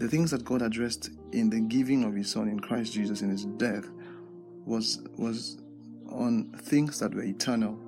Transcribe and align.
the 0.00 0.08
things 0.08 0.30
that 0.30 0.44
God 0.44 0.62
addressed 0.62 1.10
in 1.32 1.50
the 1.50 1.60
giving 1.60 2.04
of 2.04 2.14
His 2.14 2.30
Son 2.30 2.48
in 2.48 2.58
Christ 2.58 2.94
Jesus 2.94 3.20
in 3.20 3.30
His 3.30 3.44
death 3.44 3.86
was 4.64 5.02
was 5.16 5.58
on 6.10 6.52
things 6.62 6.98
that 6.98 7.14
were 7.14 7.22
eternal. 7.22 7.78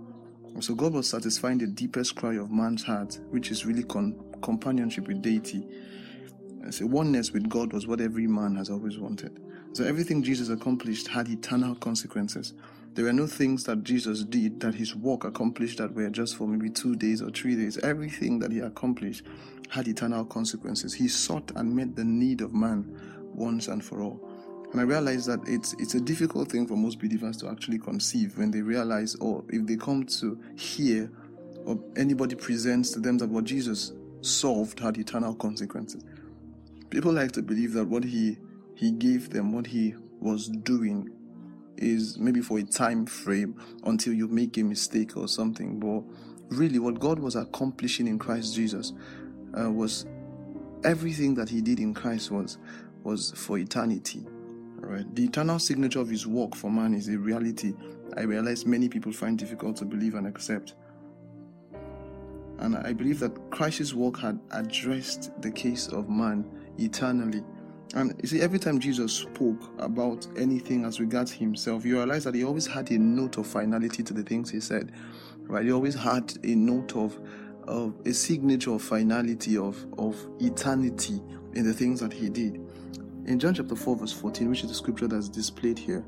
So 0.60 0.74
God 0.74 0.92
was 0.92 1.08
satisfying 1.08 1.56
the 1.56 1.66
deepest 1.66 2.14
cry 2.14 2.34
of 2.34 2.50
man's 2.50 2.82
heart, 2.82 3.18
which 3.30 3.50
is 3.50 3.64
really 3.64 3.82
con- 3.82 4.22
companionship 4.42 5.08
with 5.08 5.22
deity. 5.22 5.66
So 6.70 6.86
oneness 6.86 7.32
with 7.32 7.48
God 7.48 7.72
was 7.72 7.86
what 7.86 8.02
every 8.02 8.26
man 8.26 8.56
has 8.56 8.68
always 8.68 8.98
wanted. 8.98 9.40
So 9.72 9.82
everything 9.82 10.22
Jesus 10.22 10.50
accomplished 10.50 11.08
had 11.08 11.28
eternal 11.28 11.74
consequences. 11.76 12.52
There 12.94 13.06
were 13.06 13.12
no 13.12 13.26
things 13.26 13.64
that 13.64 13.84
Jesus 13.84 14.22
did 14.22 14.60
that 14.60 14.74
his 14.74 14.94
work 14.94 15.24
accomplished 15.24 15.78
that 15.78 15.94
were 15.94 16.10
just 16.10 16.36
for 16.36 16.46
maybe 16.46 16.68
two 16.68 16.94
days 16.94 17.22
or 17.22 17.30
three 17.30 17.56
days. 17.56 17.78
Everything 17.78 18.38
that 18.40 18.52
he 18.52 18.60
accomplished 18.60 19.24
had 19.70 19.88
eternal 19.88 20.26
consequences. 20.26 20.92
He 20.92 21.08
sought 21.08 21.50
and 21.56 21.74
met 21.74 21.96
the 21.96 22.04
need 22.04 22.42
of 22.42 22.52
man 22.52 22.84
once 23.32 23.68
and 23.68 23.82
for 23.82 24.02
all. 24.02 24.20
And 24.72 24.80
I 24.80 24.84
realize 24.84 25.24
that 25.26 25.40
it's 25.46 25.74
it's 25.78 25.94
a 25.94 26.00
difficult 26.00 26.50
thing 26.50 26.66
for 26.66 26.76
most 26.76 26.98
believers 26.98 27.38
to 27.38 27.48
actually 27.48 27.78
conceive 27.78 28.36
when 28.36 28.50
they 28.50 28.60
realize 28.60 29.14
or 29.16 29.42
if 29.48 29.66
they 29.66 29.76
come 29.76 30.04
to 30.04 30.38
hear 30.56 31.10
or 31.64 31.78
anybody 31.96 32.34
presents 32.34 32.90
to 32.90 33.00
them 33.00 33.16
that 33.18 33.28
what 33.28 33.44
Jesus 33.44 33.92
solved 34.20 34.80
had 34.80 34.98
eternal 34.98 35.34
consequences. 35.34 36.04
People 36.90 37.12
like 37.12 37.32
to 37.32 37.42
believe 37.42 37.72
that 37.72 37.86
what 37.86 38.04
he 38.04 38.36
he 38.74 38.90
gave 38.90 39.30
them, 39.30 39.52
what 39.52 39.66
he 39.66 39.94
was 40.20 40.48
doing 40.48 41.10
is 41.76 42.18
maybe 42.18 42.40
for 42.40 42.58
a 42.58 42.62
time 42.62 43.06
frame 43.06 43.60
until 43.84 44.12
you 44.12 44.28
make 44.28 44.56
a 44.58 44.62
mistake 44.62 45.16
or 45.16 45.28
something. 45.28 45.78
But 45.80 46.02
really, 46.56 46.78
what 46.78 47.00
God 47.00 47.18
was 47.18 47.36
accomplishing 47.36 48.06
in 48.06 48.18
Christ 48.18 48.54
Jesus 48.54 48.92
uh, 49.58 49.70
was 49.70 50.06
everything 50.84 51.34
that 51.34 51.48
He 51.48 51.60
did 51.60 51.80
in 51.80 51.94
Christ 51.94 52.30
was 52.30 52.58
was 53.02 53.32
for 53.36 53.58
eternity. 53.58 54.24
Right? 54.76 55.14
The 55.14 55.24
eternal 55.24 55.58
signature 55.58 56.00
of 56.00 56.08
His 56.08 56.26
work 56.26 56.54
for 56.54 56.70
man 56.70 56.94
is 56.94 57.08
a 57.08 57.18
reality. 57.18 57.74
I 58.16 58.22
realize 58.22 58.66
many 58.66 58.88
people 58.88 59.12
find 59.12 59.38
difficult 59.38 59.76
to 59.76 59.84
believe 59.84 60.14
and 60.14 60.26
accept. 60.26 60.74
And 62.58 62.76
I 62.76 62.92
believe 62.92 63.18
that 63.20 63.50
Christ's 63.50 63.94
work 63.94 64.18
had 64.20 64.38
addressed 64.52 65.32
the 65.40 65.50
case 65.50 65.88
of 65.88 66.08
man 66.08 66.44
eternally 66.78 67.42
and 67.94 68.14
you 68.22 68.28
see, 68.28 68.40
every 68.40 68.58
time 68.58 68.78
Jesus 68.78 69.12
spoke 69.12 69.70
about 69.78 70.26
anything 70.36 70.84
as 70.84 70.98
regards 70.98 71.30
himself, 71.30 71.84
you 71.84 71.96
realize 71.96 72.24
that 72.24 72.34
he 72.34 72.44
always 72.44 72.66
had 72.66 72.90
a 72.90 72.98
note 72.98 73.36
of 73.36 73.46
finality 73.46 74.02
to 74.02 74.14
the 74.14 74.22
things 74.22 74.50
he 74.50 74.60
said, 74.60 74.92
right? 75.42 75.64
He 75.64 75.72
always 75.72 75.94
had 75.94 76.32
a 76.42 76.54
note 76.54 76.96
of, 76.96 77.18
of 77.64 77.94
a 78.06 78.14
signature 78.14 78.72
of 78.72 78.82
finality, 78.82 79.58
of, 79.58 79.84
of 79.98 80.16
eternity 80.40 81.20
in 81.54 81.64
the 81.64 81.74
things 81.74 82.00
that 82.00 82.12
he 82.12 82.30
did. 82.30 82.54
In 83.26 83.38
John 83.38 83.54
chapter 83.54 83.76
4, 83.76 83.96
verse 83.96 84.12
14, 84.12 84.48
which 84.48 84.62
is 84.62 84.70
the 84.70 84.74
scripture 84.74 85.06
that's 85.06 85.28
displayed 85.28 85.78
here, 85.78 86.04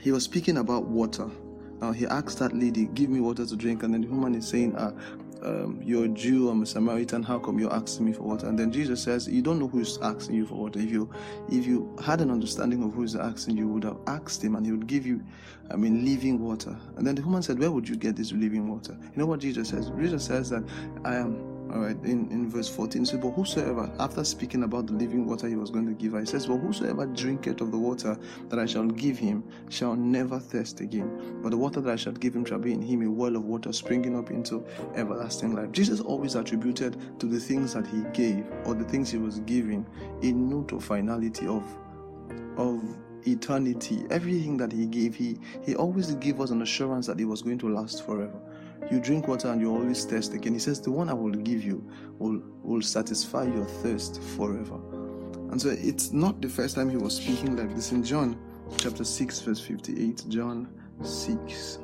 he 0.00 0.12
was 0.12 0.24
speaking 0.24 0.58
about 0.58 0.84
water. 0.84 1.28
Now 1.80 1.92
he 1.92 2.06
asked 2.06 2.38
that 2.40 2.54
lady, 2.54 2.86
Give 2.94 3.08
me 3.08 3.20
water 3.20 3.46
to 3.46 3.56
drink. 3.56 3.82
And 3.82 3.94
then 3.94 4.02
the 4.02 4.08
woman 4.08 4.34
is 4.34 4.46
saying, 4.46 4.76
uh, 4.76 4.92
um, 5.42 5.80
you're 5.84 6.04
a 6.04 6.08
Jew, 6.08 6.48
I'm 6.48 6.62
a 6.62 6.66
Samaritan. 6.66 7.22
How 7.22 7.38
come 7.38 7.58
you're 7.58 7.72
asking 7.72 8.06
me 8.06 8.12
for 8.12 8.22
water? 8.22 8.46
And 8.46 8.58
then 8.58 8.72
Jesus 8.72 9.02
says, 9.02 9.28
you 9.28 9.42
don't 9.42 9.58
know 9.58 9.68
who's 9.68 9.98
asking 10.02 10.36
you 10.36 10.46
for 10.46 10.54
water. 10.54 10.78
If 10.78 10.90
you 10.90 11.10
if 11.48 11.66
you 11.66 11.94
had 12.04 12.20
an 12.20 12.30
understanding 12.30 12.82
of 12.82 12.94
who's 12.94 13.16
asking 13.16 13.56
you, 13.56 13.68
would 13.68 13.84
have 13.84 13.98
asked 14.06 14.42
him, 14.42 14.56
and 14.56 14.64
he 14.64 14.72
would 14.72 14.86
give 14.86 15.06
you, 15.06 15.22
I 15.70 15.76
mean, 15.76 16.04
living 16.04 16.40
water. 16.40 16.76
And 16.96 17.06
then 17.06 17.14
the 17.14 17.22
woman 17.22 17.42
said, 17.42 17.58
where 17.58 17.70
would 17.70 17.88
you 17.88 17.96
get 17.96 18.16
this 18.16 18.32
living 18.32 18.68
water? 18.68 18.96
You 19.00 19.16
know 19.16 19.26
what 19.26 19.40
Jesus 19.40 19.68
says? 19.68 19.90
Jesus 19.98 20.24
says 20.24 20.50
that 20.50 20.64
I 21.04 21.16
am 21.16 21.57
all 21.72 21.80
right, 21.80 21.96
in, 22.04 22.30
in 22.30 22.48
verse 22.48 22.68
14, 22.68 23.04
says, 23.06 23.18
But 23.20 23.30
whosoever, 23.30 23.90
after 23.98 24.24
speaking 24.24 24.62
about 24.62 24.86
the 24.86 24.94
living 24.94 25.26
water 25.26 25.48
he 25.48 25.56
was 25.56 25.70
going 25.70 25.86
to 25.86 25.92
give 25.92 26.12
her, 26.12 26.20
he 26.20 26.26
says, 26.26 26.46
But 26.46 26.58
whosoever 26.58 27.06
drinketh 27.06 27.60
of 27.60 27.70
the 27.70 27.78
water 27.78 28.18
that 28.48 28.58
I 28.58 28.66
shall 28.66 28.86
give 28.86 29.18
him 29.18 29.44
shall 29.68 29.94
never 29.94 30.38
thirst 30.38 30.80
again. 30.80 31.40
But 31.42 31.50
the 31.50 31.58
water 31.58 31.80
that 31.80 31.92
I 31.92 31.96
shall 31.96 32.12
give 32.12 32.34
him 32.34 32.44
shall 32.44 32.58
be 32.58 32.72
in 32.72 32.82
him 32.82 33.02
a 33.02 33.10
well 33.10 33.36
of 33.36 33.44
water 33.44 33.72
springing 33.72 34.16
up 34.16 34.30
into 34.30 34.64
everlasting 34.94 35.54
life. 35.54 35.72
Jesus 35.72 36.00
always 36.00 36.34
attributed 36.34 37.20
to 37.20 37.26
the 37.26 37.40
things 37.40 37.74
that 37.74 37.86
he 37.86 38.02
gave 38.12 38.46
or 38.64 38.74
the 38.74 38.84
things 38.84 39.10
he 39.10 39.18
was 39.18 39.40
giving 39.40 39.86
a 40.22 40.32
note 40.32 40.72
of 40.72 40.84
finality 40.84 41.46
of 41.46 41.64
of 42.56 42.82
eternity. 43.26 44.04
Everything 44.10 44.56
that 44.56 44.72
he 44.72 44.86
gave, 44.86 45.14
he 45.14 45.38
he 45.62 45.74
always 45.74 46.14
gave 46.16 46.40
us 46.40 46.50
an 46.50 46.62
assurance 46.62 47.06
that 47.06 47.20
it 47.20 47.24
was 47.24 47.42
going 47.42 47.58
to 47.58 47.68
last 47.68 48.04
forever. 48.04 48.38
You 48.90 49.00
drink 49.00 49.28
water 49.28 49.48
and 49.48 49.60
you 49.60 49.70
always 49.70 50.04
thirst 50.04 50.32
again. 50.32 50.54
He 50.54 50.58
says, 50.58 50.80
The 50.80 50.90
one 50.90 51.08
I 51.08 51.14
will 51.14 51.30
give 51.30 51.62
you 51.62 51.86
will, 52.18 52.42
will 52.62 52.82
satisfy 52.82 53.44
your 53.44 53.64
thirst 53.64 54.22
forever. 54.36 54.76
And 55.50 55.60
so 55.60 55.70
it's 55.70 56.12
not 56.12 56.40
the 56.40 56.48
first 56.48 56.74
time 56.74 56.88
he 56.90 56.96
was 56.96 57.16
speaking 57.16 57.56
like 57.56 57.74
this. 57.74 57.92
In 57.92 58.02
John 58.02 58.38
chapter 58.76 59.04
6, 59.04 59.40
verse 59.40 59.60
58, 59.60 60.24
John 60.28 60.68
6. 61.02 61.78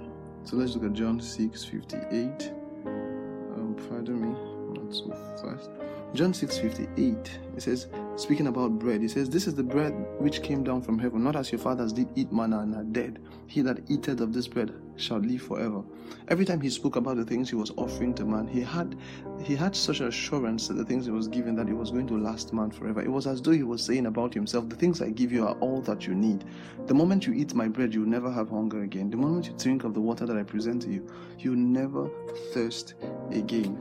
So 0.44 0.56
let's 0.56 0.74
look 0.74 0.84
at 0.84 0.92
John 0.92 1.20
6, 1.20 1.64
58. 1.64 2.52
Um, 2.86 3.76
pardon 3.88 4.20
me, 4.20 4.80
not 4.80 4.94
so 4.94 5.10
fast. 5.42 5.70
John 6.14 6.32
6 6.32 6.58
58, 6.58 7.38
it 7.56 7.62
says, 7.62 7.88
speaking 8.16 8.46
about 8.46 8.78
bread, 8.78 9.00
he 9.00 9.08
says, 9.08 9.28
This 9.28 9.46
is 9.46 9.54
the 9.54 9.62
bread 9.62 9.92
which 10.18 10.42
came 10.42 10.62
down 10.62 10.82
from 10.82 10.98
heaven, 10.98 11.24
not 11.24 11.36
as 11.36 11.50
your 11.50 11.58
fathers 11.58 11.92
did 11.92 12.08
eat 12.14 12.32
manna 12.32 12.60
and 12.60 12.74
are 12.74 12.84
dead. 12.84 13.18
He 13.46 13.60
that 13.62 13.90
eateth 13.90 14.20
of 14.20 14.32
this 14.32 14.46
bread 14.46 14.72
shall 14.96 15.18
live 15.18 15.42
forever. 15.42 15.82
Every 16.28 16.44
time 16.44 16.60
he 16.60 16.70
spoke 16.70 16.96
about 16.96 17.16
the 17.16 17.24
things 17.24 17.50
he 17.50 17.56
was 17.56 17.72
offering 17.76 18.14
to 18.14 18.24
man, 18.24 18.46
he 18.46 18.60
had 18.60 18.96
he 19.42 19.56
had 19.56 19.74
such 19.74 20.00
assurance 20.00 20.68
that 20.68 20.74
the 20.74 20.84
things 20.84 21.06
he 21.06 21.12
was 21.12 21.28
giving 21.28 21.54
that 21.56 21.68
it 21.68 21.74
was 21.74 21.90
going 21.90 22.06
to 22.08 22.18
last 22.18 22.52
man 22.52 22.70
forever. 22.70 23.00
It 23.00 23.10
was 23.10 23.26
as 23.26 23.42
though 23.42 23.50
he 23.50 23.62
was 23.62 23.82
saying 23.82 24.06
about 24.06 24.32
himself, 24.32 24.68
The 24.68 24.76
things 24.76 25.02
I 25.02 25.10
give 25.10 25.32
you 25.32 25.46
are 25.46 25.56
all 25.60 25.80
that 25.82 26.06
you 26.06 26.14
need. 26.14 26.44
The 26.86 26.94
moment 26.94 27.26
you 27.26 27.34
eat 27.34 27.54
my 27.54 27.68
bread, 27.68 27.92
you'll 27.94 28.06
never 28.06 28.30
have 28.30 28.50
hunger 28.50 28.82
again. 28.82 29.10
The 29.10 29.16
moment 29.16 29.46
you 29.46 29.54
drink 29.58 29.84
of 29.84 29.94
the 29.94 30.00
water 30.00 30.26
that 30.26 30.36
I 30.36 30.42
present 30.42 30.82
to 30.82 30.90
you, 30.90 31.06
you'll 31.38 31.56
never 31.56 32.08
thirst 32.52 32.94
again 33.30 33.78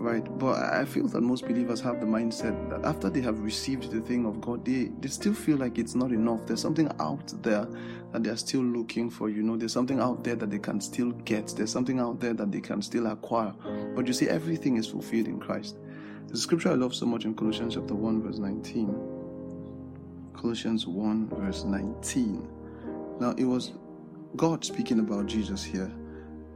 right? 0.00 0.26
But 0.38 0.58
I 0.58 0.84
feel 0.84 1.06
that 1.08 1.20
most 1.20 1.46
believers 1.46 1.80
have 1.82 2.00
the 2.00 2.06
mindset 2.06 2.70
that 2.70 2.84
after 2.84 3.10
they 3.10 3.20
have 3.20 3.40
received 3.40 3.90
the 3.90 4.00
thing 4.00 4.24
of 4.26 4.40
God, 4.40 4.64
they, 4.64 4.90
they 5.00 5.08
still 5.08 5.34
feel 5.34 5.58
like 5.58 5.78
it's 5.78 5.94
not 5.94 6.10
enough. 6.10 6.46
There's 6.46 6.60
something 6.60 6.90
out 6.98 7.32
there 7.42 7.68
that 8.12 8.24
they're 8.24 8.36
still 8.36 8.62
looking 8.62 9.10
for, 9.10 9.28
you 9.28 9.42
know, 9.42 9.56
there's 9.56 9.72
something 9.72 10.00
out 10.00 10.24
there 10.24 10.36
that 10.36 10.50
they 10.50 10.58
can 10.58 10.80
still 10.80 11.10
get, 11.10 11.48
there's 11.56 11.70
something 11.70 12.00
out 12.00 12.18
there 12.18 12.32
that 12.32 12.50
they 12.50 12.60
can 12.60 12.80
still 12.82 13.06
acquire. 13.06 13.52
But 13.94 14.06
you 14.06 14.12
see, 14.12 14.28
everything 14.28 14.76
is 14.76 14.86
fulfilled 14.86 15.26
in 15.28 15.38
Christ. 15.38 15.76
The 16.28 16.38
scripture 16.38 16.70
I 16.70 16.74
love 16.74 16.94
so 16.94 17.06
much 17.06 17.24
in 17.24 17.34
Colossians 17.34 17.74
chapter 17.74 17.94
1, 17.94 18.22
verse 18.22 18.38
19. 18.38 18.94
Colossians 20.32 20.86
1, 20.86 21.28
verse 21.28 21.64
19. 21.64 22.48
Now, 23.20 23.34
it 23.36 23.44
was 23.44 23.72
God 24.36 24.64
speaking 24.64 25.00
about 25.00 25.26
Jesus 25.26 25.62
here 25.62 25.92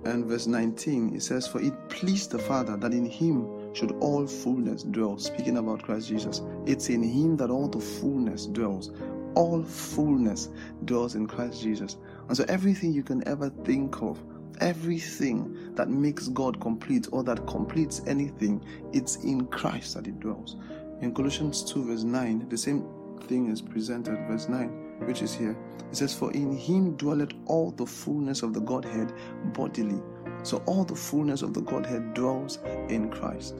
and 0.05 0.27
verse 0.27 0.47
19 0.47 1.15
it 1.15 1.23
says 1.23 1.47
for 1.47 1.61
it 1.61 1.73
pleased 1.89 2.31
the 2.31 2.39
father 2.39 2.77
that 2.77 2.93
in 2.93 3.07
him 3.07 3.75
should 3.75 3.93
all 4.01 4.27
fullness 4.27 4.83
dwell 4.85 5.19
speaking 5.19 5.57
about 5.57 5.83
christ 5.83 6.09
jesus. 6.09 6.43
It's 6.67 6.89
in 6.89 7.03
him 7.03 7.37
that 7.39 7.51
all 7.51 7.69
the 7.69 7.81
fullness 7.81 8.47
dwells. 8.47 8.93
All 9.35 9.65
fullness 9.65 10.49
dwells 10.85 11.15
in 11.15 11.27
christ 11.27 11.63
jesus. 11.63 11.97
And 12.29 12.37
so 12.37 12.45
everything 12.49 12.93
you 12.93 13.03
can 13.03 13.27
ever 13.27 13.51
think 13.65 14.01
of 14.03 14.23
everything 14.61 15.75
that 15.75 15.89
makes 15.89 16.29
god 16.29 16.61
complete 16.61 17.09
or 17.11 17.25
that 17.25 17.45
completes 17.49 18.01
anything 18.07 18.65
it's 18.93 19.17
in 19.17 19.47
christ 19.47 19.95
that 19.95 20.07
it 20.07 20.21
dwells. 20.21 20.57
In 21.01 21.13
colossians 21.13 21.65
2 21.65 21.87
verse 21.87 22.05
9 22.05 22.49
the 22.49 22.59
same 22.59 22.85
thing 23.23 23.51
is 23.51 23.61
presented 23.61 24.17
verse 24.29 24.49
9 24.49 24.84
which 25.01 25.23
is 25.23 25.35
here. 25.35 25.57
It 25.91 25.97
says, 25.97 26.15
For 26.15 26.33
in 26.33 26.57
him 26.57 26.97
dwelleth 26.97 27.33
all 27.47 27.71
the 27.71 27.87
fullness 27.87 28.43
of 28.43 28.55
the 28.55 28.61
Godhead 28.61 29.13
bodily. 29.53 30.01
So 30.43 30.63
all 30.67 30.85
the 30.85 30.97
fullness 30.97 31.43
of 31.43 31.55
the 31.55 31.63
Godhead 31.63 32.15
dwells 32.15 32.59
in 32.89 33.11
Christ. 33.11 33.57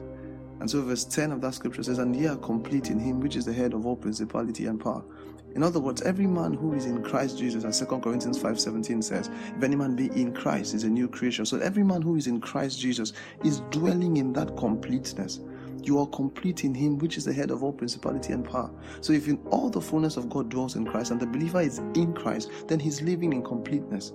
And 0.59 0.69
so 0.69 0.81
verse 0.81 1.05
10 1.05 1.31
of 1.31 1.41
that 1.41 1.53
scripture 1.53 1.83
says, 1.83 1.97
And 1.97 2.15
ye 2.15 2.27
are 2.27 2.37
complete 2.37 2.89
in 2.89 2.99
him, 2.99 3.19
which 3.19 3.35
is 3.35 3.45
the 3.45 3.53
head 3.53 3.73
of 3.73 3.85
all 3.85 3.95
principality 3.95 4.65
and 4.67 4.79
power. 4.79 5.03
In 5.55 5.63
other 5.63 5.79
words, 5.79 6.01
every 6.01 6.27
man 6.27 6.53
who 6.53 6.73
is 6.73 6.85
in 6.85 7.01
Christ 7.01 7.37
Jesus, 7.37 7.63
as 7.63 7.79
2 7.79 7.85
Corinthians 8.01 8.37
5:17 8.37 9.01
says, 9.01 9.29
if 9.55 9.63
any 9.63 9.77
man 9.77 9.95
be 9.95 10.07
in 10.07 10.33
Christ, 10.33 10.73
is 10.73 10.83
a 10.83 10.89
new 10.89 11.07
creation. 11.07 11.45
So 11.45 11.59
every 11.59 11.83
man 11.83 12.01
who 12.01 12.17
is 12.17 12.27
in 12.27 12.41
Christ 12.41 12.77
Jesus 12.77 13.13
is 13.43 13.61
dwelling 13.71 14.17
in 14.17 14.33
that 14.33 14.57
completeness 14.57 15.39
you 15.87 15.99
are 15.99 16.07
complete 16.07 16.63
in 16.63 16.73
Him, 16.73 16.97
which 16.97 17.17
is 17.17 17.25
the 17.25 17.33
head 17.33 17.51
of 17.51 17.63
all 17.63 17.73
principality 17.73 18.33
and 18.33 18.43
power. 18.43 18.71
So, 19.01 19.13
if 19.13 19.27
in 19.27 19.37
all 19.49 19.69
the 19.69 19.81
fullness 19.81 20.17
of 20.17 20.29
God 20.29 20.49
dwells 20.49 20.75
in 20.75 20.85
Christ 20.85 21.11
and 21.11 21.19
the 21.19 21.27
believer 21.27 21.61
is 21.61 21.79
in 21.93 22.13
Christ, 22.13 22.51
then 22.67 22.79
he's 22.79 23.01
living 23.01 23.33
in 23.33 23.43
completeness. 23.43 24.13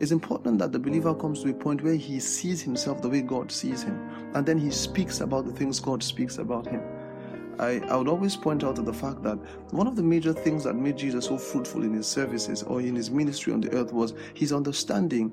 It's 0.00 0.10
important 0.10 0.58
that 0.58 0.72
the 0.72 0.78
believer 0.78 1.14
comes 1.14 1.42
to 1.42 1.50
a 1.50 1.54
point 1.54 1.82
where 1.82 1.94
he 1.94 2.18
sees 2.18 2.60
himself 2.60 3.02
the 3.02 3.08
way 3.08 3.22
God 3.22 3.52
sees 3.52 3.82
him, 3.82 4.08
and 4.34 4.44
then 4.44 4.58
he 4.58 4.70
speaks 4.70 5.20
about 5.20 5.44
the 5.44 5.52
things 5.52 5.78
God 5.78 6.02
speaks 6.02 6.38
about 6.38 6.66
him. 6.66 6.82
I, 7.58 7.80
I 7.88 7.96
would 7.96 8.08
always 8.08 8.36
point 8.36 8.64
out 8.64 8.76
to 8.76 8.82
the 8.82 8.92
fact 8.92 9.22
that 9.22 9.36
one 9.72 9.86
of 9.86 9.94
the 9.94 10.02
major 10.02 10.32
things 10.32 10.64
that 10.64 10.74
made 10.74 10.96
Jesus 10.96 11.26
so 11.26 11.38
fruitful 11.38 11.84
in 11.84 11.92
his 11.92 12.06
services 12.06 12.62
or 12.62 12.80
in 12.80 12.96
his 12.96 13.10
ministry 13.10 13.52
on 13.52 13.60
the 13.60 13.72
earth 13.72 13.92
was 13.92 14.14
his 14.34 14.52
understanding 14.52 15.32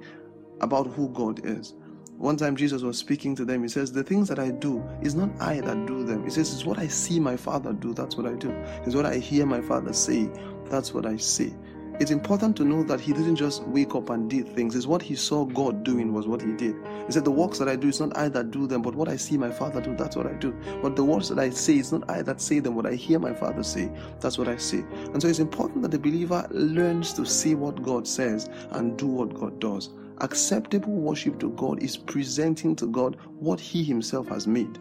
about 0.62 0.88
who 0.88 1.10
God 1.10 1.46
is. 1.46 1.74
One 2.20 2.36
time 2.36 2.58
Jesus 2.58 2.82
was 2.82 2.98
speaking 2.98 3.34
to 3.38 3.46
them. 3.46 3.64
He 3.64 3.70
says, 3.70 3.94
The 3.94 4.04
things 4.04 4.28
that 4.28 4.40
I 4.40 4.52
do 4.52 4.84
is 5.02 5.16
not 5.16 5.30
I 5.40 5.62
that 5.62 5.86
do 5.86 6.04
them. 6.04 6.26
He 6.26 6.30
says, 6.30 6.54
It's 6.54 6.66
what 6.66 6.78
I 6.78 6.88
see 6.88 7.18
my 7.18 7.38
Father 7.38 7.72
do. 7.72 7.94
That's 7.94 8.18
what 8.18 8.26
I 8.26 8.34
do. 8.34 8.52
It's 8.86 8.94
what 8.94 9.06
I 9.06 9.18
hear 9.18 9.46
my 9.46 9.62
Father 9.62 9.94
say. 9.94 10.30
That's 10.66 10.94
what 10.94 11.06
I 11.06 11.16
say. 11.16 11.54
It's 12.02 12.12
important 12.12 12.58
to 12.58 12.66
know 12.66 12.84
that 12.84 13.00
he 13.00 13.14
didn't 13.14 13.38
just 13.38 13.64
wake 13.64 13.96
up 13.96 14.10
and 14.10 14.30
did 14.30 14.54
things. 14.54 14.76
It's 14.76 14.86
what 14.86 15.02
he 15.02 15.16
saw 15.16 15.46
God 15.46 15.84
doing 15.84 16.14
was 16.14 16.28
what 16.28 16.42
he 16.42 16.52
did. 16.54 16.76
He 17.06 17.12
said, 17.14 17.24
The 17.24 17.32
works 17.32 17.58
that 17.60 17.70
I 17.70 17.78
do, 17.78 17.88
it's 17.88 18.02
not 18.02 18.18
I 18.18 18.28
that 18.28 18.52
do 18.52 18.68
them, 18.68 18.82
but 18.82 18.96
what 18.96 19.08
I 19.08 19.16
see 19.16 19.38
my 19.38 19.50
Father 19.50 19.80
do, 19.80 19.96
that's 19.96 20.18
what 20.18 20.28
I 20.28 20.34
do. 20.34 20.54
But 20.82 20.98
the 20.98 21.06
words 21.06 21.30
that 21.30 21.40
I 21.40 21.50
say, 21.52 21.76
it's 21.76 21.94
not 21.94 22.10
I 22.10 22.22
that 22.24 22.42
say 22.42 22.60
them, 22.60 22.76
what 22.76 22.86
I 22.86 22.96
hear 22.96 23.20
my 23.20 23.34
Father 23.34 23.64
say, 23.64 23.90
that's 24.20 24.38
what 24.38 24.50
I 24.50 24.58
say. 24.58 24.80
And 25.14 25.22
so 25.22 25.30
it's 25.30 25.40
important 25.40 25.84
that 25.84 25.92
the 25.92 26.00
believer 26.00 26.46
learns 26.52 27.14
to 27.14 27.26
see 27.26 27.56
what 27.56 27.82
God 27.82 28.06
says 28.06 28.50
and 28.72 28.98
do 28.98 29.08
what 29.08 29.34
God 29.34 29.60
does. 29.62 29.90
Acceptable 30.22 30.94
worship 30.94 31.40
to 31.40 31.50
God 31.52 31.82
is 31.82 31.96
presenting 31.96 32.76
to 32.76 32.88
God 32.88 33.18
what 33.40 33.60
He 33.60 33.84
Himself 33.84 34.28
has 34.28 34.48
made. 34.48 34.78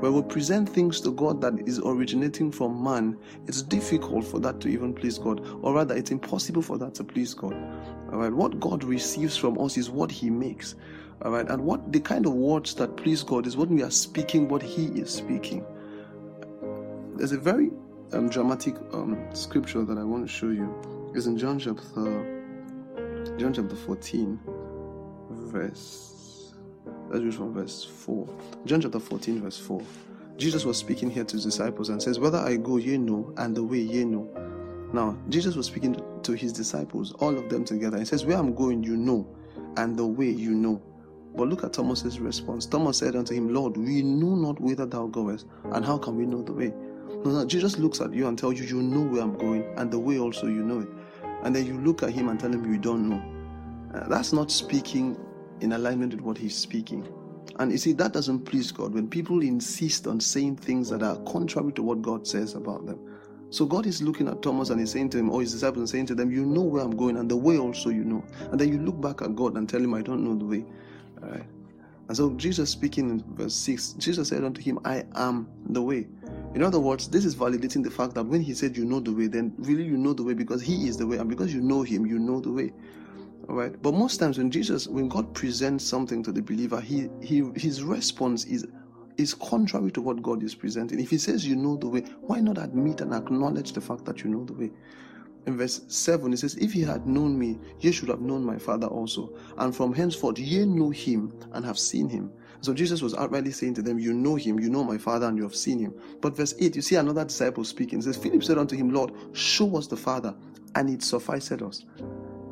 When 0.00 0.14
we 0.14 0.22
present 0.22 0.68
things 0.68 1.00
to 1.02 1.12
God 1.12 1.40
that 1.42 1.66
is 1.66 1.78
originating 1.78 2.50
from 2.50 2.82
man, 2.82 3.18
it's 3.46 3.62
difficult 3.62 4.24
for 4.24 4.40
that 4.40 4.60
to 4.60 4.68
even 4.68 4.94
please 4.94 5.18
God, 5.18 5.40
or 5.62 5.74
rather, 5.74 5.94
it's 5.94 6.10
impossible 6.10 6.62
for 6.62 6.78
that 6.78 6.94
to 6.96 7.04
please 7.04 7.34
God. 7.34 7.54
All 8.12 8.18
right, 8.18 8.32
what 8.32 8.60
God 8.60 8.84
receives 8.84 9.36
from 9.36 9.58
us 9.58 9.76
is 9.76 9.90
what 9.90 10.10
He 10.10 10.30
makes. 10.30 10.74
All 11.22 11.32
right, 11.32 11.48
and 11.48 11.64
what 11.64 11.92
the 11.92 12.00
kind 12.00 12.26
of 12.26 12.32
words 12.32 12.74
that 12.74 12.96
please 12.96 13.22
God 13.22 13.46
is 13.46 13.56
when 13.56 13.74
we 13.74 13.82
are 13.82 13.90
speaking 13.90 14.48
what 14.48 14.62
He 14.62 14.86
is 14.86 15.10
speaking. 15.10 15.64
There's 17.16 17.32
a 17.32 17.38
very 17.38 17.70
um, 18.12 18.28
dramatic 18.28 18.76
um, 18.92 19.18
scripture 19.34 19.84
that 19.84 19.98
I 19.98 20.04
want 20.04 20.26
to 20.26 20.32
show 20.32 20.48
you. 20.48 21.12
It's 21.14 21.26
in 21.26 21.38
John 21.38 21.58
chapter 21.58 22.42
John 23.38 23.52
chapter 23.52 23.74
14, 23.74 24.38
verse 25.54 26.14
Let's 27.08 27.22
read 27.22 27.34
from 27.34 27.52
verse 27.54 27.84
4. 27.84 28.28
John 28.64 28.80
chapter 28.80 28.98
14, 28.98 29.42
verse 29.42 29.58
4. 29.58 29.80
Jesus 30.36 30.64
was 30.64 30.76
speaking 30.76 31.10
here 31.10 31.24
to 31.24 31.36
his 31.36 31.44
disciples 31.44 31.88
and 31.88 32.02
says, 32.02 32.18
Whether 32.18 32.38
I 32.38 32.56
go, 32.56 32.76
ye 32.76 32.98
know, 32.98 33.32
and 33.36 33.56
the 33.56 33.62
way 33.62 33.78
ye 33.78 34.04
know. 34.04 34.28
Now, 34.92 35.16
Jesus 35.28 35.54
was 35.54 35.66
speaking 35.66 36.00
to 36.22 36.32
his 36.32 36.52
disciples, 36.52 37.12
all 37.20 37.36
of 37.36 37.48
them 37.48 37.64
together. 37.64 37.98
He 37.98 38.04
says, 38.04 38.24
Where 38.24 38.36
I'm 38.36 38.54
going, 38.54 38.82
you 38.82 38.96
know, 38.96 39.26
and 39.76 39.96
the 39.96 40.06
way 40.06 40.28
you 40.28 40.50
know. 40.50 40.82
But 41.36 41.48
look 41.48 41.64
at 41.64 41.72
Thomas's 41.72 42.20
response. 42.20 42.66
Thomas 42.66 42.98
said 42.98 43.16
unto 43.16 43.34
him, 43.34 43.52
Lord, 43.52 43.76
we 43.76 44.02
know 44.02 44.34
not 44.34 44.60
whither 44.60 44.86
thou 44.86 45.06
goest, 45.06 45.46
and 45.64 45.84
how 45.84 45.98
can 45.98 46.16
we 46.16 46.26
know 46.26 46.42
the 46.42 46.52
way? 46.52 46.72
No, 47.24 47.30
no, 47.30 47.44
Jesus 47.44 47.78
looks 47.78 48.00
at 48.00 48.12
you 48.12 48.28
and 48.28 48.38
tells 48.38 48.58
you, 48.58 48.66
You 48.66 48.82
know 48.82 49.02
where 49.02 49.22
I'm 49.22 49.36
going, 49.36 49.64
and 49.76 49.90
the 49.90 49.98
way 49.98 50.18
also 50.18 50.46
you 50.46 50.62
know 50.62 50.80
it. 50.80 50.88
And 51.42 51.54
then 51.54 51.66
you 51.66 51.78
look 51.80 52.02
at 52.02 52.10
him 52.10 52.28
and 52.28 52.40
tell 52.40 52.52
him, 52.52 52.70
You 52.70 52.78
don't 52.78 53.08
know. 53.08 53.22
Uh, 53.94 54.08
that's 54.08 54.32
not 54.32 54.50
speaking 54.50 55.16
in 55.64 55.72
alignment 55.72 56.12
with 56.12 56.20
what 56.20 56.38
he's 56.38 56.54
speaking. 56.54 57.06
And 57.58 57.72
you 57.72 57.78
see, 57.78 57.92
that 57.94 58.12
doesn't 58.12 58.40
please 58.40 58.70
God 58.72 58.94
when 58.94 59.08
people 59.08 59.42
insist 59.42 60.06
on 60.06 60.20
saying 60.20 60.56
things 60.56 60.88
that 60.90 61.02
are 61.02 61.16
contrary 61.24 61.72
to 61.72 61.82
what 61.82 62.02
God 62.02 62.26
says 62.26 62.54
about 62.54 62.86
them. 62.86 62.98
So 63.50 63.64
God 63.64 63.86
is 63.86 64.02
looking 64.02 64.26
at 64.28 64.42
Thomas 64.42 64.70
and 64.70 64.80
he's 64.80 64.90
saying 64.90 65.10
to 65.10 65.18
him, 65.18 65.30
or 65.30 65.40
his 65.40 65.52
disciples 65.52 65.78
and 65.78 65.88
saying 65.88 66.06
to 66.06 66.14
them, 66.14 66.32
You 66.32 66.44
know 66.44 66.62
where 66.62 66.82
I'm 66.82 66.96
going, 66.96 67.16
and 67.16 67.30
the 67.30 67.36
way 67.36 67.56
also 67.56 67.90
you 67.90 68.04
know. 68.04 68.24
And 68.50 68.60
then 68.60 68.68
you 68.68 68.78
look 68.78 69.00
back 69.00 69.22
at 69.22 69.36
God 69.36 69.56
and 69.56 69.68
tell 69.68 69.80
him, 69.80 69.94
I 69.94 70.02
don't 70.02 70.24
know 70.24 70.34
the 70.34 70.44
way. 70.44 70.64
All 71.22 71.30
right. 71.30 71.44
And 72.08 72.16
so 72.16 72.30
Jesus 72.34 72.68
speaking 72.68 73.08
in 73.08 73.24
verse 73.36 73.54
6, 73.54 73.94
Jesus 73.94 74.28
said 74.28 74.44
unto 74.44 74.60
him, 74.60 74.78
I 74.84 75.04
am 75.14 75.48
the 75.68 75.80
way. 75.80 76.08
In 76.54 76.62
other 76.62 76.80
words, 76.80 77.08
this 77.08 77.24
is 77.24 77.34
validating 77.34 77.82
the 77.82 77.90
fact 77.90 78.14
that 78.14 78.24
when 78.24 78.42
he 78.42 78.54
said 78.54 78.76
you 78.76 78.84
know 78.84 79.00
the 79.00 79.12
way, 79.12 79.26
then 79.26 79.54
really 79.58 79.84
you 79.84 79.96
know 79.96 80.12
the 80.12 80.22
way 80.22 80.34
because 80.34 80.60
he 80.60 80.88
is 80.88 80.96
the 80.96 81.06
way, 81.06 81.16
and 81.16 81.28
because 81.28 81.54
you 81.54 81.60
know 81.60 81.82
him, 81.82 82.04
you 82.04 82.18
know 82.18 82.40
the 82.40 82.50
way. 82.50 82.72
Right. 83.46 83.80
But 83.82 83.94
most 83.94 84.18
times 84.18 84.38
when 84.38 84.50
Jesus, 84.50 84.86
when 84.86 85.08
God 85.08 85.34
presents 85.34 85.84
something 85.84 86.22
to 86.22 86.32
the 86.32 86.42
believer, 86.42 86.80
he, 86.80 87.08
he 87.20 87.42
his 87.56 87.82
response 87.82 88.44
is 88.46 88.66
is 89.16 89.34
contrary 89.34 89.90
to 89.92 90.00
what 90.00 90.22
God 90.22 90.42
is 90.42 90.54
presenting. 90.54 90.98
If 90.98 91.10
he 91.10 91.18
says 91.18 91.46
you 91.46 91.54
know 91.54 91.76
the 91.76 91.88
way, 91.88 92.00
why 92.20 92.40
not 92.40 92.58
admit 92.58 93.00
and 93.00 93.12
acknowledge 93.14 93.72
the 93.72 93.80
fact 93.80 94.04
that 94.06 94.24
you 94.24 94.30
know 94.30 94.44
the 94.44 94.54
way? 94.54 94.70
In 95.46 95.58
verse 95.58 95.82
7, 95.88 96.32
it 96.32 96.38
says, 96.38 96.54
If 96.56 96.74
ye 96.74 96.82
had 96.82 97.06
known 97.06 97.38
me, 97.38 97.58
ye 97.80 97.92
should 97.92 98.08
have 98.08 98.20
known 98.20 98.42
my 98.44 98.58
Father 98.58 98.86
also. 98.86 99.36
And 99.58 99.76
from 99.76 99.92
henceforth 99.92 100.38
ye 100.38 100.64
know 100.64 100.90
him 100.90 101.38
and 101.52 101.64
have 101.64 101.78
seen 101.78 102.08
him. 102.08 102.32
So 102.60 102.72
Jesus 102.72 103.02
was 103.02 103.12
outrightly 103.14 103.52
saying 103.52 103.74
to 103.74 103.82
them, 103.82 103.98
You 103.98 104.14
know 104.14 104.36
him, 104.36 104.58
you 104.58 104.70
know 104.70 104.82
my 104.82 104.96
Father, 104.96 105.26
and 105.26 105.36
you 105.36 105.42
have 105.42 105.54
seen 105.54 105.78
him. 105.78 105.94
But 106.22 106.34
verse 106.34 106.54
8, 106.58 106.76
you 106.76 106.82
see 106.82 106.96
another 106.96 107.24
disciple 107.24 107.64
speaking. 107.64 107.98
It 107.98 108.04
says, 108.04 108.16
Philip 108.16 108.42
said 108.42 108.56
unto 108.56 108.74
him, 108.74 108.90
Lord, 108.90 109.12
show 109.32 109.76
us 109.76 109.86
the 109.86 109.98
Father, 109.98 110.34
and 110.74 110.88
it 110.88 111.02
sufficeth 111.02 111.60
us. 111.60 111.84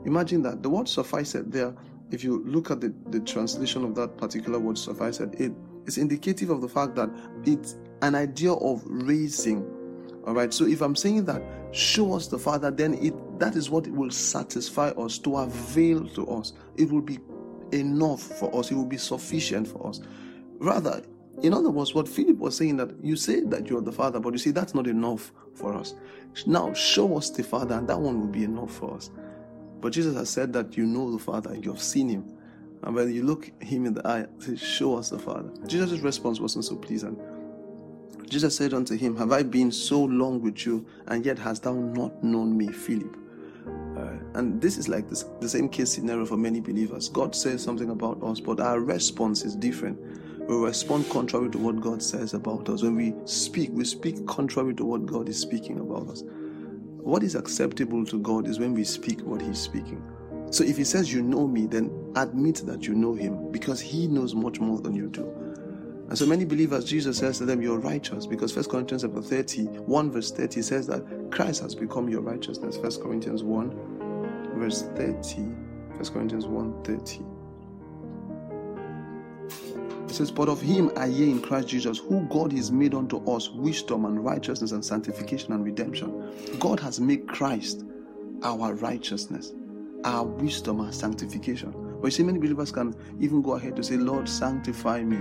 Imagine 0.04 0.42
that. 0.42 0.62
The 0.62 0.70
word 0.70 0.88
suffice 0.88 1.36
there, 1.38 1.74
if 2.10 2.22
you 2.22 2.42
look 2.44 2.70
at 2.70 2.80
the, 2.80 2.92
the 3.08 3.20
translation 3.20 3.84
of 3.84 3.94
that 3.94 4.16
particular 4.18 4.58
word 4.58 4.76
suffice 4.76 5.20
it 5.20 5.52
is 5.86 5.98
indicative 5.98 6.50
of 6.50 6.60
the 6.60 6.68
fact 6.68 6.94
that 6.96 7.10
it's 7.44 7.76
an 8.02 8.14
idea 8.14 8.52
of 8.52 8.82
raising. 8.86 9.64
All 10.26 10.34
right. 10.34 10.52
So 10.52 10.66
if 10.66 10.80
I'm 10.82 10.94
saying 10.94 11.24
that, 11.24 11.42
show 11.72 12.14
us 12.14 12.28
the 12.28 12.38
Father, 12.38 12.70
then 12.70 12.94
it 12.94 13.14
that 13.38 13.56
is 13.56 13.70
what 13.70 13.88
will 13.88 14.10
satisfy 14.10 14.90
us 14.90 15.18
to 15.18 15.36
avail 15.38 16.06
to 16.08 16.26
us. 16.28 16.52
It 16.76 16.90
will 16.90 17.00
be 17.00 17.18
enough 17.72 18.22
for 18.22 18.54
us. 18.56 18.70
It 18.70 18.74
will 18.74 18.84
be 18.84 18.98
sufficient 18.98 19.66
for 19.66 19.86
us. 19.88 20.00
Rather, 20.58 21.02
in 21.42 21.52
other 21.52 21.70
words, 21.70 21.94
what 21.94 22.06
Philip 22.06 22.36
was 22.36 22.56
saying 22.56 22.76
that 22.76 22.92
you 23.02 23.16
say 23.16 23.40
that 23.40 23.68
you're 23.68 23.80
the 23.80 23.90
Father, 23.90 24.20
but 24.20 24.32
you 24.32 24.38
see 24.38 24.50
that's 24.52 24.74
not 24.74 24.86
enough 24.86 25.32
for 25.54 25.74
us. 25.74 25.94
Now 26.46 26.72
show 26.72 27.16
us 27.16 27.30
the 27.30 27.42
Father, 27.42 27.74
and 27.74 27.88
that 27.88 27.98
one 27.98 28.20
will 28.20 28.28
be 28.28 28.44
enough 28.44 28.70
for 28.72 28.94
us. 28.94 29.10
But 29.82 29.92
Jesus 29.92 30.16
has 30.16 30.30
said 30.30 30.52
that 30.52 30.76
you 30.76 30.86
know 30.86 31.10
the 31.10 31.18
Father 31.18 31.50
and 31.50 31.62
you 31.62 31.72
have 31.72 31.82
seen 31.82 32.08
him. 32.08 32.24
And 32.84 32.94
when 32.94 33.12
you 33.12 33.24
look 33.24 33.50
him 33.60 33.84
in 33.84 33.94
the 33.94 34.06
eye, 34.06 34.26
say, 34.38 34.54
Show 34.56 34.96
us 34.96 35.10
the 35.10 35.18
Father. 35.18 35.50
Jesus' 35.66 35.98
response 36.00 36.38
wasn't 36.40 36.64
so 36.64 36.76
pleasant. 36.76 37.20
Jesus 38.30 38.56
said 38.56 38.74
unto 38.74 38.96
him, 38.96 39.16
Have 39.16 39.32
I 39.32 39.42
been 39.42 39.72
so 39.72 40.00
long 40.04 40.40
with 40.40 40.64
you, 40.64 40.86
and 41.08 41.26
yet 41.26 41.36
hast 41.36 41.64
thou 41.64 41.74
not 41.74 42.22
known 42.22 42.56
me, 42.56 42.68
Philip? 42.68 43.16
Uh, 43.96 44.14
and 44.34 44.62
this 44.62 44.78
is 44.78 44.88
like 44.88 45.08
this, 45.08 45.24
the 45.40 45.48
same 45.48 45.68
case 45.68 45.92
scenario 45.92 46.26
for 46.26 46.36
many 46.36 46.60
believers. 46.60 47.08
God 47.08 47.34
says 47.34 47.60
something 47.60 47.90
about 47.90 48.22
us, 48.22 48.38
but 48.38 48.60
our 48.60 48.80
response 48.80 49.44
is 49.44 49.56
different. 49.56 49.98
We 50.48 50.56
respond 50.56 51.10
contrary 51.10 51.50
to 51.50 51.58
what 51.58 51.80
God 51.80 52.02
says 52.02 52.34
about 52.34 52.68
us. 52.68 52.82
When 52.82 52.94
we 52.94 53.14
speak, 53.24 53.70
we 53.72 53.84
speak 53.84 54.26
contrary 54.26 54.74
to 54.76 54.84
what 54.84 55.06
God 55.06 55.28
is 55.28 55.38
speaking 55.38 55.80
about 55.80 56.08
us. 56.08 56.22
What 57.02 57.24
is 57.24 57.34
acceptable 57.34 58.04
to 58.06 58.20
God 58.20 58.46
is 58.46 58.60
when 58.60 58.74
we 58.74 58.84
speak 58.84 59.20
what 59.22 59.42
He's 59.42 59.58
speaking. 59.58 60.02
So 60.52 60.62
if 60.62 60.76
He 60.76 60.84
says, 60.84 61.12
You 61.12 61.20
know 61.20 61.48
me, 61.48 61.66
then 61.66 61.90
admit 62.14 62.62
that 62.66 62.86
you 62.86 62.94
know 62.94 63.12
Him 63.14 63.50
because 63.50 63.80
He 63.80 64.06
knows 64.06 64.36
much 64.36 64.60
more 64.60 64.80
than 64.80 64.94
you 64.94 65.08
do. 65.08 65.24
And 66.08 66.16
so 66.16 66.26
many 66.26 66.44
believers, 66.44 66.84
Jesus 66.84 67.18
says 67.18 67.38
to 67.38 67.44
them, 67.44 67.60
You're 67.60 67.80
righteous 67.80 68.24
because 68.24 68.54
1 68.54 68.66
Corinthians 68.66 69.02
chapter 69.02 69.20
30, 69.20 69.64
1 69.64 70.10
verse 70.12 70.30
30 70.30 70.62
says 70.62 70.86
that 70.86 71.30
Christ 71.32 71.62
has 71.62 71.74
become 71.74 72.08
your 72.08 72.20
righteousness. 72.20 72.76
1 72.76 73.02
Corinthians 73.02 73.42
1 73.42 74.52
verse 74.56 74.82
30. 74.94 75.40
1 75.42 76.04
Corinthians 76.12 76.46
1 76.46 76.84
30. 76.84 77.20
It 80.12 80.16
says, 80.16 80.30
But 80.30 80.50
of 80.50 80.60
him 80.60 80.92
are 80.96 81.08
ye 81.08 81.30
in 81.30 81.40
Christ 81.40 81.68
Jesus, 81.68 81.96
who 81.96 82.20
God 82.28 82.52
has 82.52 82.70
made 82.70 82.92
unto 82.92 83.16
us 83.24 83.48
wisdom 83.48 84.04
and 84.04 84.22
righteousness 84.22 84.72
and 84.72 84.84
sanctification 84.84 85.54
and 85.54 85.64
redemption. 85.64 86.58
God 86.58 86.78
has 86.80 87.00
made 87.00 87.26
Christ 87.26 87.86
our 88.42 88.74
righteousness, 88.74 89.54
our 90.04 90.24
wisdom 90.24 90.80
and 90.80 90.94
sanctification. 90.94 91.72
But 91.98 92.08
you 92.08 92.10
see, 92.10 92.24
many 92.24 92.38
believers 92.38 92.70
can 92.70 92.94
even 93.20 93.40
go 93.40 93.52
ahead 93.52 93.74
to 93.76 93.82
say, 93.82 93.96
Lord, 93.96 94.28
sanctify 94.28 95.02
me, 95.02 95.16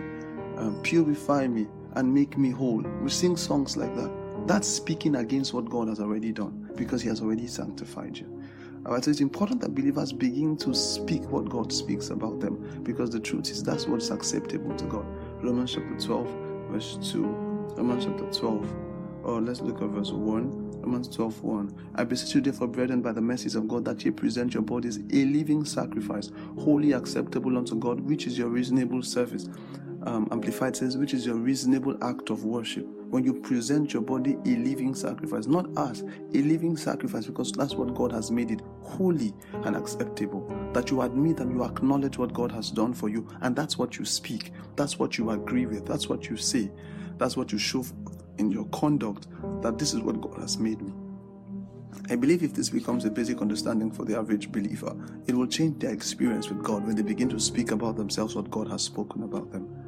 um, 0.58 0.82
purify 0.84 1.48
me, 1.48 1.68
and 1.94 2.14
make 2.14 2.38
me 2.38 2.50
whole. 2.50 2.82
We 3.02 3.10
sing 3.12 3.38
songs 3.38 3.78
like 3.78 3.96
that. 3.96 4.12
That's 4.46 4.68
speaking 4.68 5.16
against 5.16 5.54
what 5.54 5.70
God 5.70 5.88
has 5.88 6.02
already 6.02 6.34
done 6.34 6.70
because 6.76 7.02
He 7.02 7.08
has 7.08 7.22
already 7.22 7.48
sanctified 7.48 8.18
you. 8.18 8.41
Alright, 8.84 9.06
so 9.06 9.12
it's 9.12 9.22
important 9.22 9.62
that 9.62 9.76
believers 9.76 10.12
begin 10.12 10.58
to 10.58 10.74
speak 10.74 11.22
what 11.30 11.48
God 11.50 11.72
speaks 11.72 12.10
about 12.10 12.40
them 12.40 12.82
because 12.82 13.12
the 13.12 13.20
truth 13.20 13.52
is 13.52 13.62
that's 13.62 13.86
what's 13.86 14.10
acceptable 14.10 14.76
to 14.76 14.86
God. 14.86 15.06
Romans 15.44 15.74
chapter 15.76 15.96
12, 16.00 16.28
verse 16.72 16.98
2. 17.12 17.24
Romans 17.24 18.06
chapter 18.06 18.26
12. 18.40 18.76
Oh, 19.24 19.38
let's 19.38 19.62
look 19.62 19.84
at 19.84 19.90
verse 19.90 20.12
1. 20.12 20.82
Romans 20.82 21.08
12, 21.16 21.44
1. 21.44 21.92
I 21.94 22.04
beseech 22.04 22.34
you, 22.34 22.42
therefore, 22.42 22.68
brethren, 22.70 23.04
by 23.04 23.12
the 23.12 23.22
mercies 23.22 23.54
of 23.54 23.68
God, 23.68 23.86
that 23.86 24.04
ye 24.04 24.10
present 24.10 24.56
your 24.56 24.64
bodies 24.64 24.98
a 24.98 25.26
living 25.26 25.64
sacrifice, 25.64 26.32
holy 26.58 26.94
acceptable 26.94 27.60
unto 27.60 27.76
God, 27.76 28.00
which 28.02 28.26
is 28.26 28.36
your 28.36 28.50
reasonable 28.50 29.04
service. 29.04 29.48
Um, 30.04 30.28
Amplified 30.32 30.76
says, 30.76 30.98
which 30.98 31.14
is 31.14 31.28
your 31.28 31.36
reasonable 31.36 32.04
act 32.04 32.32
of 32.32 32.46
worship 32.46 32.88
when 33.12 33.26
you 33.26 33.34
present 33.34 33.94
your 33.94 34.02
body 34.02 34.38
a 34.46 34.56
living 34.56 34.96
sacrifice, 34.96 35.46
not 35.46 35.68
us, 35.78 36.02
a 36.34 36.42
living 36.42 36.78
sacrifice, 36.78 37.26
because 37.28 37.52
that's 37.52 37.76
what 37.76 37.94
God 37.94 38.12
has 38.12 38.32
made 38.32 38.50
it 38.52 38.62
holy 38.92 39.34
and 39.52 39.76
acceptable. 39.76 40.48
That 40.74 40.92
you 40.92 41.02
admit 41.02 41.40
and 41.40 41.52
you 41.52 41.64
acknowledge 41.64 42.18
what 42.18 42.34
God 42.34 42.52
has 42.52 42.72
done 42.72 42.94
for 42.94 43.10
you, 43.10 43.28
and 43.42 43.56
that's 43.56 43.78
what 43.78 43.98
you 43.98 44.06
speak, 44.06 44.52
that's 44.76 45.00
what 45.00 45.18
you 45.18 45.32
agree 45.32 45.66
with, 45.66 45.86
that's 45.86 46.10
what 46.10 46.30
you 46.30 46.38
say, 46.38 46.72
that's 47.18 47.38
what 47.38 47.52
you 47.52 47.58
show 47.58 47.86
in 48.38 48.52
your 48.52 48.66
conduct 48.66 49.28
that 49.62 49.78
this 49.78 49.94
is 49.94 50.02
what 50.02 50.20
God 50.22 50.40
has 50.40 50.58
made 50.58 50.82
me. 50.82 50.94
I 52.10 52.16
believe 52.16 52.44
if 52.44 52.54
this 52.54 52.70
becomes 52.70 53.06
a 53.06 53.12
basic 53.12 53.42
understanding 53.42 53.92
for 53.92 54.06
the 54.06 54.18
average 54.18 54.52
believer, 54.52 54.96
it 55.28 55.36
will 55.36 55.48
change 55.48 55.80
their 55.80 55.92
experience 55.92 56.50
with 56.50 56.64
God 56.64 56.86
when 56.86 56.96
they 56.96 57.02
begin 57.02 57.30
to 57.30 57.40
speak 57.40 57.72
about 57.72 57.96
themselves 57.96 58.36
what 58.36 58.50
God 58.50 58.70
has 58.70 58.82
spoken 58.82 59.24
about 59.24 59.52
them. 59.52 59.81